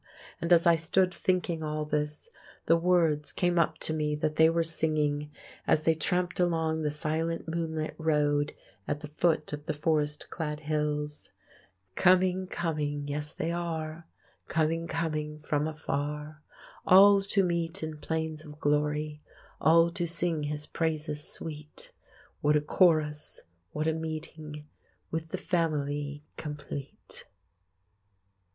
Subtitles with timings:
[0.41, 2.31] And as I stood thinking all this,
[2.65, 5.29] the words came up to me that they were singing,
[5.67, 8.55] as they tramped along the silent moonlit road,
[8.87, 11.29] at the foot of the forest clad hills:
[11.93, 14.07] "Coming, coming, yes, they are,
[14.47, 16.41] Coming, coming, from afar;
[16.87, 19.21] All to meet in plains of glory,
[19.61, 21.91] All to sing His praises sweet:
[22.39, 23.41] What a chorus,
[23.71, 24.65] what a meeting,
[25.11, 27.25] With the family complete!"